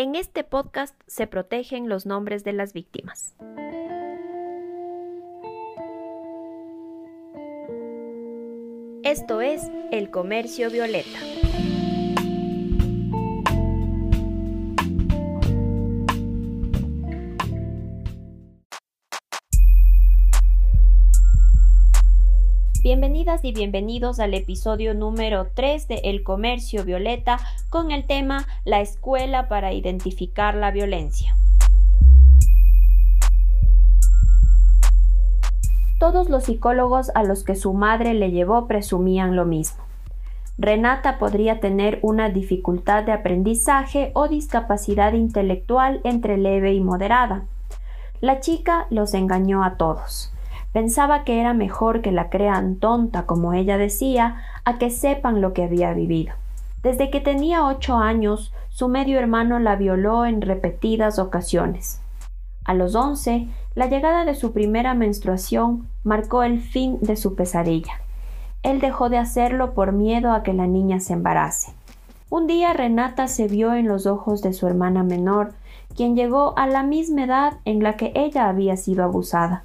[0.00, 3.34] En este podcast se protegen los nombres de las víctimas.
[9.02, 11.18] Esto es El Comercio Violeta.
[22.88, 27.38] Bienvenidas y bienvenidos al episodio número 3 de El Comercio Violeta
[27.68, 31.36] con el tema La escuela para identificar la violencia.
[36.00, 39.84] Todos los psicólogos a los que su madre le llevó presumían lo mismo.
[40.56, 47.44] Renata podría tener una dificultad de aprendizaje o discapacidad intelectual entre leve y moderada.
[48.22, 50.32] La chica los engañó a todos.
[50.78, 55.52] Pensaba que era mejor que la crean tonta, como ella decía, a que sepan lo
[55.52, 56.34] que había vivido.
[56.84, 62.00] Desde que tenía ocho años, su medio hermano la violó en repetidas ocasiones.
[62.64, 67.94] A los once, la llegada de su primera menstruación marcó el fin de su pesadilla.
[68.62, 71.72] Él dejó de hacerlo por miedo a que la niña se embarace.
[72.30, 75.54] Un día Renata se vio en los ojos de su hermana menor,
[75.96, 79.64] quien llegó a la misma edad en la que ella había sido abusada.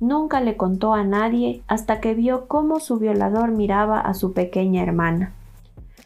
[0.00, 4.82] Nunca le contó a nadie hasta que vio cómo su violador miraba a su pequeña
[4.82, 5.32] hermana.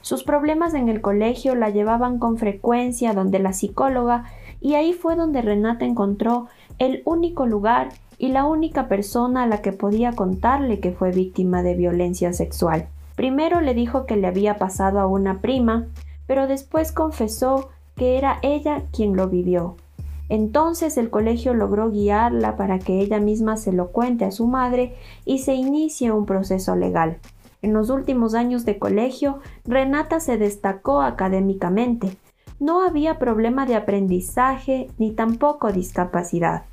[0.00, 4.24] Sus problemas en el colegio la llevaban con frecuencia donde la psicóloga
[4.60, 6.46] y ahí fue donde Renata encontró
[6.78, 11.62] el único lugar y la única persona a la que podía contarle que fue víctima
[11.62, 12.88] de violencia sexual.
[13.14, 15.86] Primero le dijo que le había pasado a una prima,
[16.26, 19.76] pero después confesó que era ella quien lo vivió.
[20.28, 24.96] Entonces el colegio logró guiarla para que ella misma se lo cuente a su madre
[25.24, 27.18] y se inicie un proceso legal.
[27.62, 32.16] En los últimos años de colegio, Renata se destacó académicamente.
[32.58, 36.64] No había problema de aprendizaje ni tampoco discapacidad.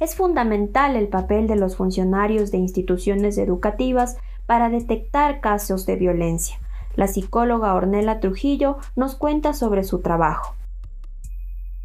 [0.00, 6.58] Es fundamental el papel de los funcionarios de instituciones educativas para detectar casos de violencia.
[6.94, 10.57] La psicóloga Ornella Trujillo nos cuenta sobre su trabajo.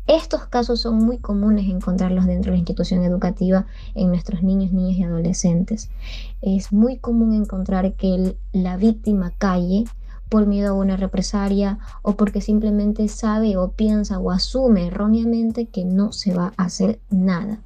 [0.07, 3.65] Estos casos son muy comunes encontrarlos dentro de la institución educativa
[3.95, 5.89] en nuestros niños, niñas y adolescentes.
[6.41, 9.85] Es muy común encontrar que la víctima calle
[10.33, 15.85] por miedo a una represalia o porque simplemente sabe o piensa o asume erróneamente que
[15.85, 17.59] no se va a hacer nada.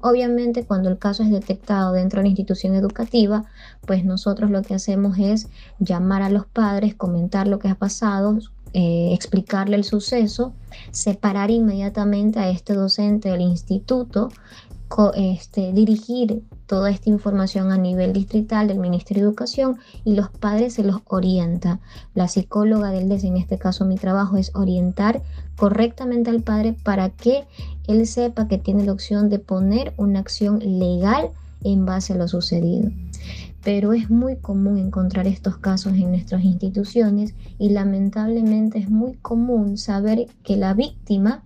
[0.00, 3.44] Obviamente cuando el caso es detectado dentro de la institución educativa,
[3.86, 5.48] pues nosotros lo que hacemos es
[5.78, 8.38] llamar a los padres, comentar lo que ha pasado,
[8.74, 10.52] eh, explicarle el suceso,
[10.90, 14.30] separar inmediatamente a este docente del instituto,
[15.14, 20.74] este, dirigir toda esta información a nivel distrital del Ministerio de Educación y los padres
[20.74, 21.80] se los orienta.
[22.14, 25.22] La psicóloga del DES, en este caso mi trabajo, es orientar
[25.56, 27.44] correctamente al padre para que
[27.86, 31.30] él sepa que tiene la opción de poner una acción legal
[31.62, 32.90] en base a lo sucedido
[33.62, 39.78] pero es muy común encontrar estos casos en nuestras instituciones y lamentablemente es muy común
[39.78, 41.42] saber que la víctima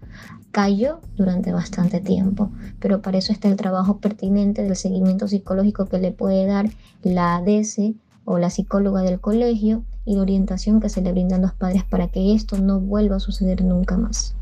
[0.51, 2.51] cayó durante bastante tiempo,
[2.81, 6.71] pero para eso está el trabajo pertinente del seguimiento psicológico que le puede dar
[7.03, 7.79] la ADS
[8.25, 12.09] o la psicóloga del colegio y la orientación que se le brindan los padres para
[12.09, 14.35] que esto no vuelva a suceder nunca más.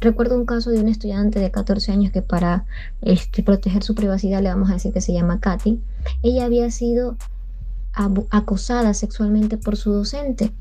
[0.00, 2.66] Recuerdo un caso de un estudiante de 14 años que para
[3.02, 5.80] este, proteger su privacidad le vamos a decir que se llama Katy.
[6.22, 7.16] Ella había sido
[8.30, 10.52] acosada sexualmente por su docente.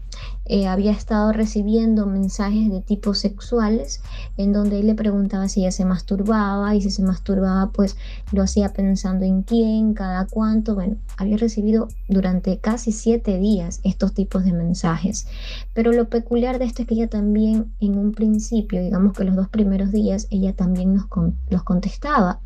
[0.45, 4.01] Eh, había estado recibiendo mensajes de tipo sexuales
[4.37, 7.97] en donde él le preguntaba si ella se masturbaba y si se masturbaba pues
[8.31, 10.75] lo hacía pensando en quién, cada cuánto.
[10.75, 15.27] Bueno, había recibido durante casi siete días estos tipos de mensajes.
[15.73, 19.35] Pero lo peculiar de esto es que ella también en un principio, digamos que los
[19.35, 21.07] dos primeros días, ella también nos
[21.49, 22.39] los contestaba.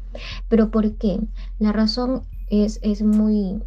[0.47, 1.19] ¿Pero por qué?
[1.59, 3.61] La razón es, es muy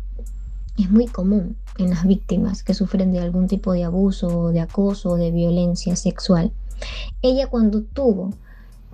[0.79, 5.17] es muy común en las víctimas que sufren de algún tipo de abuso, de acoso
[5.17, 6.53] de violencia sexual.
[7.21, 8.31] Ella cuando tuvo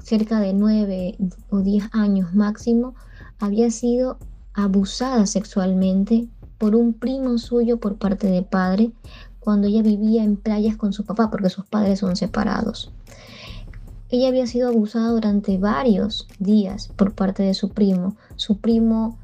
[0.03, 1.17] cerca de 9
[1.51, 2.95] o 10 años máximo,
[3.39, 4.19] había sido
[4.55, 8.91] abusada sexualmente por un primo suyo por parte de padre
[9.39, 12.91] cuando ella vivía en playas con su papá porque sus padres son separados.
[14.11, 18.17] Ella había sido abusada durante varios días por parte de su primo.
[18.37, 19.19] Su primo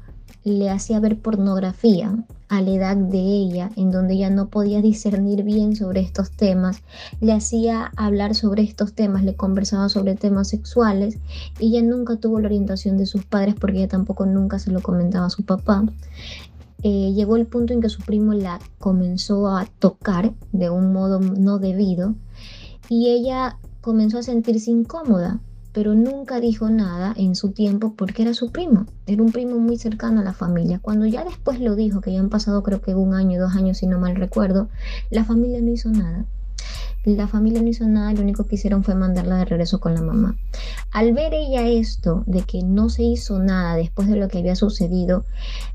[0.45, 2.15] le hacía ver pornografía
[2.49, 6.83] a la edad de ella, en donde ella no podía discernir bien sobre estos temas,
[7.19, 11.17] le hacía hablar sobre estos temas, le conversaba sobre temas sexuales,
[11.59, 14.81] y ella nunca tuvo la orientación de sus padres porque ella tampoco nunca se lo
[14.81, 15.83] comentaba a su papá.
[16.83, 21.19] Eh, llegó el punto en que su primo la comenzó a tocar de un modo
[21.19, 22.13] no debido
[22.87, 25.39] y ella comenzó a sentirse incómoda,
[25.75, 29.77] pero nunca dijo nada en su tiempo porque era su primo, era un primo muy
[29.77, 30.79] cercano a la familia.
[30.81, 33.79] Cuando ya después lo dijo, que ya han pasado creo que un año, dos años
[33.79, 34.69] si no mal recuerdo,
[35.09, 36.25] la familia no hizo nada.
[37.03, 40.01] La familia no hizo nada, lo único que hicieron fue mandarla de regreso con la
[40.01, 40.37] mamá.
[40.91, 44.55] Al ver ella esto, de que no se hizo nada después de lo que había
[44.55, 45.25] sucedido,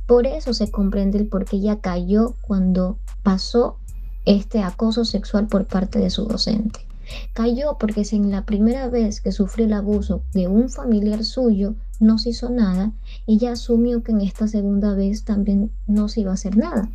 [0.07, 3.77] por eso se comprende el por qué ella cayó cuando pasó
[4.25, 6.90] este acoso sexual por parte de su docente.
[7.33, 11.75] Cayó porque si en la primera vez que sufrió el abuso de un familiar suyo
[11.99, 12.93] no se hizo nada,
[13.27, 16.89] ella asumió que en esta segunda vez también no se iba a hacer nada.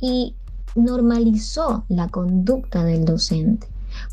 [0.00, 0.34] Y
[0.74, 3.66] normalizó la conducta del docente.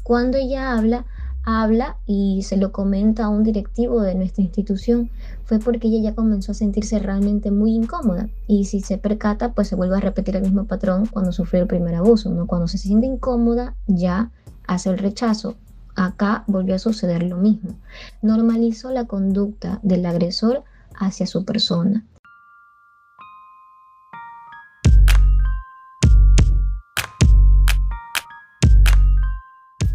[0.04, 1.06] Cuando ella habla,
[1.44, 5.10] habla y se lo comenta a un directivo de nuestra institución,
[5.46, 8.30] fue porque ella ya comenzó a sentirse realmente muy incómoda.
[8.48, 11.68] Y si se percata, pues se vuelve a repetir el mismo patrón cuando sufrió el
[11.68, 12.30] primer abuso.
[12.32, 12.48] ¿no?
[12.48, 14.32] Cuando se siente incómoda, ya
[14.68, 15.56] hace el rechazo.
[15.96, 17.80] Acá volvió a suceder lo mismo.
[18.22, 20.64] Normalizó la conducta del agresor
[20.96, 22.06] hacia su persona.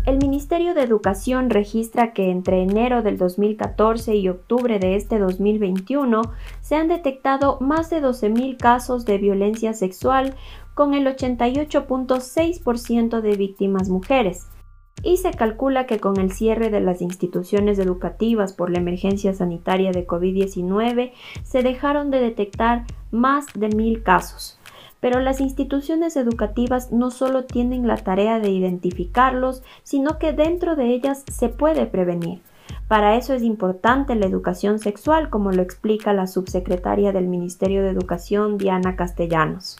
[0.04, 6.22] El Ministerio de Educación registra que entre enero del 2014 y octubre de este 2021
[6.60, 10.34] se han detectado más de 12.000 casos de violencia sexual
[10.74, 14.48] con el 88.6% de víctimas mujeres.
[15.02, 19.90] Y se calcula que con el cierre de las instituciones educativas por la emergencia sanitaria
[19.90, 21.12] de COVID-19
[21.42, 24.58] se dejaron de detectar más de mil casos
[25.02, 30.94] pero las instituciones educativas no solo tienen la tarea de identificarlos, sino que dentro de
[30.94, 32.40] ellas se puede prevenir.
[32.86, 37.90] Para eso es importante la educación sexual, como lo explica la subsecretaria del Ministerio de
[37.90, 39.76] Educación, Diana Castellanos.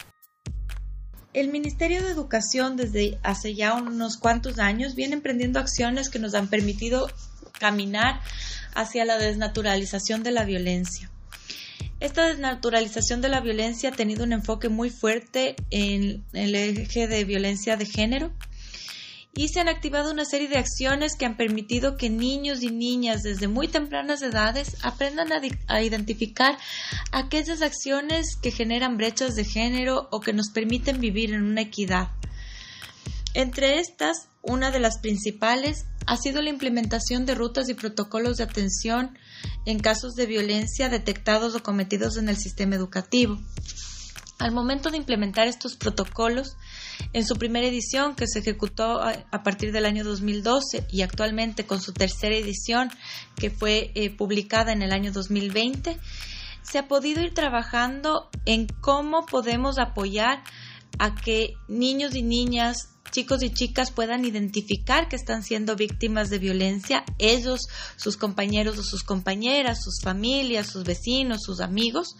[1.33, 6.35] El Ministerio de Educación desde hace ya unos cuantos años viene emprendiendo acciones que nos
[6.35, 7.09] han permitido
[7.59, 8.21] caminar
[8.75, 11.09] hacia la desnaturalización de la violencia.
[11.99, 17.23] Esta desnaturalización de la violencia ha tenido un enfoque muy fuerte en el eje de
[17.23, 18.31] violencia de género
[19.35, 23.23] y se han activado una serie de acciones que han permitido que niños y niñas
[23.23, 25.29] desde muy tempranas edades aprendan
[25.67, 26.57] a, identificar
[27.11, 32.09] aquellas acciones que generan brechas de género o que nos permiten vivir en una equidad.
[33.33, 38.43] Entre estas, una de las principales ha sido la implementación de rutas y protocolos de
[38.43, 39.17] atención
[39.65, 43.39] en casos de violencia detectados o cometidos en el sistema educativo.
[44.37, 46.57] Al momento de implementar estos protocolos,
[47.13, 51.81] en su primera edición, que se ejecutó a, partir del año 2012 y actualmente con
[51.81, 52.89] su tercera edición,
[53.35, 55.97] que fue eh, publicada en el año 2020,
[56.61, 60.43] se ha podido ir trabajando en cómo podemos apoyar
[60.99, 66.39] a que niños y niñas chicos y chicas puedan identificar que están siendo víctimas de
[66.39, 67.61] violencia, ellos,
[67.95, 72.15] sus compañeros o sus compañeras, sus familias, sus vecinos, sus amigos,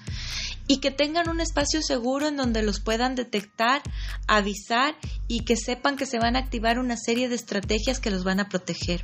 [0.67, 3.81] y que tengan un espacio seguro en donde los puedan detectar,
[4.27, 4.95] avisar
[5.27, 8.39] y que sepan que se van a activar una serie de estrategias que los van
[8.39, 9.03] a proteger.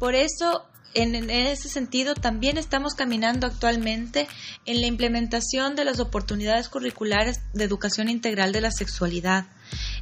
[0.00, 4.26] Por eso en, ese sentido, también estamos caminando actualmente
[4.66, 9.46] en la implementación de las oportunidades curriculares de educación integral de la sexualidad.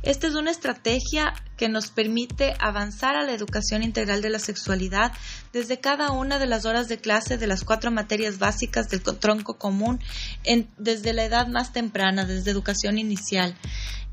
[0.03, 5.13] Esta es una estrategia que nos permite avanzar a la educación integral de la sexualidad
[5.53, 9.59] desde cada una de las horas de clase de las cuatro materias básicas del tronco
[9.59, 10.01] común
[10.79, 13.55] desde la edad más temprana, desde educación inicial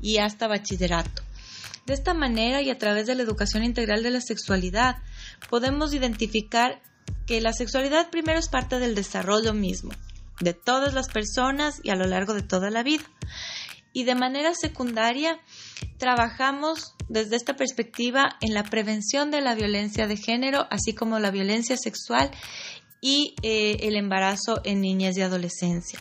[0.00, 1.22] y hasta bachillerato.
[1.86, 4.96] De esta manera y a través de la educación integral de la sexualidad,
[5.48, 6.82] podemos identificar
[7.26, 9.90] que la sexualidad primero es parte del desarrollo mismo,
[10.40, 13.04] de todas las personas y a lo largo de toda la vida.
[13.92, 15.40] Y de manera secundaria,
[15.98, 21.30] trabajamos desde esta perspectiva en la prevención de la violencia de género, así como la
[21.30, 22.30] violencia sexual
[23.00, 26.00] y eh, el embarazo en niñas y adolescencia.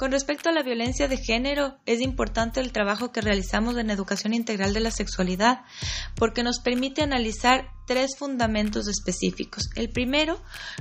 [0.00, 4.32] Con respecto a la violencia de género, es importante el trabajo que realizamos en educación
[4.32, 5.60] integral de la sexualidad,
[6.16, 9.68] porque nos permite analizar tres fundamentos específicos.
[9.76, 10.40] El primero,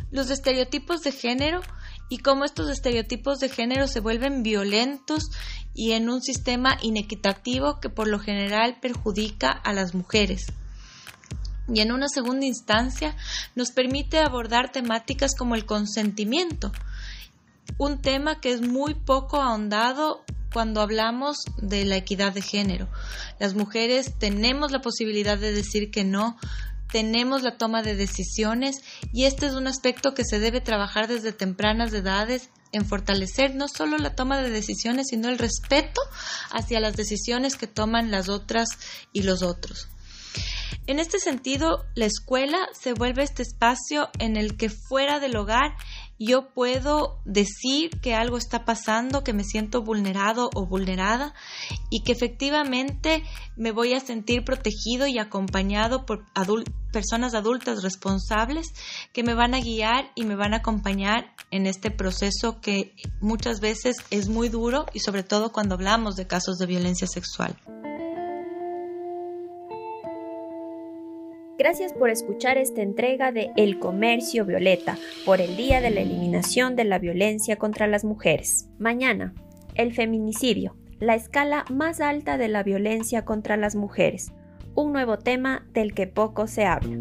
[0.09, 1.59] los estereotipos de género
[2.07, 5.31] y cómo estos estereotipos de género se vuelven violentos
[5.75, 10.45] y en un sistema inequitativo que por lo general perjudica a las mujeres
[11.73, 13.15] y en una segunda instancia
[13.55, 16.71] nos permite abordar temáticas como el consentimiento,
[17.79, 22.89] un tema que es muy poco ahondado cuando hablamos de la equidad de género.
[23.39, 26.37] Las mujeres tenemos la posibilidad de decir que no,
[26.91, 28.81] tenemos la toma de decisiones
[29.13, 33.67] y este es un aspecto que se debe trabajar desde tempranas edades en fortalecer no
[33.67, 36.01] solo la toma de decisiones, sino el respeto
[36.51, 38.69] hacia las decisiones que toman las otras
[39.13, 39.87] y los otros.
[40.89, 45.73] En este sentido, la escuela se vuelve este espacio en el que fuera del hogar
[46.19, 51.33] yo puedo decir que algo está pasando, que me siento vulnerado o vulnerada
[51.89, 53.23] y que efectivamente
[53.55, 56.25] me voy a sentir protegido y acompañado por
[56.91, 58.67] personas adultas responsables
[59.13, 63.61] que me van a guiar y me van a acompañar en este proceso que muchas
[63.61, 67.55] veces es muy duro y sobre todo cuando hablamos de casos de violencia sexual.
[71.59, 76.77] Gracias por escuchar esta entrega de El Comercio Violeta por el Día de la Eliminación
[76.77, 78.69] de la Violencia contra las Mujeres.
[78.79, 79.33] Mañana,
[79.75, 84.31] el feminicidio, la escala más alta de la violencia contra las mujeres,
[84.73, 86.95] un nuevo tema del que poco se habla.